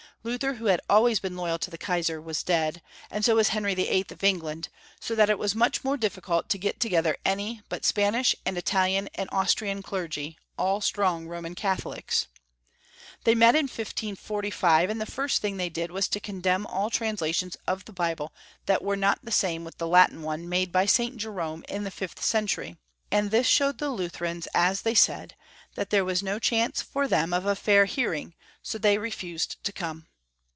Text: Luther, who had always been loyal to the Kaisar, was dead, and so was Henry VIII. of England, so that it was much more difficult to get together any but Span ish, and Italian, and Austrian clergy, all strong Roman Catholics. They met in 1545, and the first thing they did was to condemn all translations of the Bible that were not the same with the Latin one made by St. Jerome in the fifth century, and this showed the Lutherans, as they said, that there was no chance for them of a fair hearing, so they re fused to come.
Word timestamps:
Luther, 0.23 0.53
who 0.53 0.67
had 0.67 0.81
always 0.87 1.19
been 1.19 1.35
loyal 1.35 1.57
to 1.57 1.71
the 1.71 1.79
Kaisar, 1.79 2.21
was 2.21 2.43
dead, 2.43 2.83
and 3.09 3.25
so 3.25 3.33
was 3.33 3.47
Henry 3.47 3.73
VIII. 3.73 4.05
of 4.11 4.23
England, 4.23 4.69
so 4.99 5.15
that 5.15 5.31
it 5.31 5.39
was 5.39 5.55
much 5.55 5.83
more 5.83 5.97
difficult 5.97 6.47
to 6.49 6.59
get 6.59 6.79
together 6.79 7.17
any 7.25 7.63
but 7.69 7.83
Span 7.85 8.13
ish, 8.13 8.35
and 8.45 8.55
Italian, 8.55 9.09
and 9.15 9.27
Austrian 9.31 9.81
clergy, 9.81 10.37
all 10.59 10.79
strong 10.79 11.25
Roman 11.25 11.55
Catholics. 11.55 12.27
They 13.23 13.33
met 13.33 13.55
in 13.55 13.63
1545, 13.63 14.91
and 14.91 15.01
the 15.01 15.07
first 15.07 15.41
thing 15.41 15.57
they 15.57 15.69
did 15.69 15.89
was 15.91 16.07
to 16.09 16.19
condemn 16.19 16.67
all 16.67 16.91
translations 16.91 17.57
of 17.65 17.85
the 17.85 17.91
Bible 17.91 18.31
that 18.67 18.83
were 18.83 18.95
not 18.95 19.17
the 19.23 19.31
same 19.31 19.63
with 19.63 19.79
the 19.79 19.87
Latin 19.87 20.21
one 20.21 20.47
made 20.47 20.71
by 20.71 20.85
St. 20.85 21.17
Jerome 21.17 21.63
in 21.67 21.83
the 21.83 21.89
fifth 21.89 22.23
century, 22.23 22.77
and 23.09 23.31
this 23.31 23.47
showed 23.47 23.79
the 23.79 23.89
Lutherans, 23.89 24.47
as 24.53 24.83
they 24.83 24.93
said, 24.93 25.33
that 25.73 25.89
there 25.89 26.05
was 26.05 26.21
no 26.21 26.37
chance 26.37 26.79
for 26.79 27.07
them 27.07 27.33
of 27.33 27.47
a 27.47 27.55
fair 27.55 27.85
hearing, 27.85 28.35
so 28.61 28.77
they 28.77 28.99
re 28.99 29.09
fused 29.09 29.55
to 29.63 29.71
come. 29.71 30.05